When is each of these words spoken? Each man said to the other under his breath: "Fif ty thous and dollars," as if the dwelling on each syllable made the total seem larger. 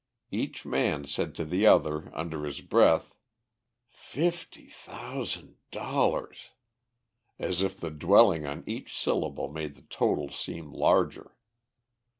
Each 0.31 0.65
man 0.65 1.05
said 1.05 1.35
to 1.35 1.45
the 1.45 1.67
other 1.67 2.09
under 2.17 2.43
his 2.45 2.61
breath: 2.61 3.13
"Fif 3.91 4.49
ty 4.49 4.65
thous 4.87 5.35
and 5.37 5.57
dollars," 5.69 6.49
as 7.37 7.61
if 7.61 7.79
the 7.79 7.91
dwelling 7.91 8.47
on 8.47 8.63
each 8.65 8.97
syllable 8.97 9.51
made 9.53 9.75
the 9.75 9.83
total 9.83 10.29
seem 10.31 10.71
larger. 10.73 11.37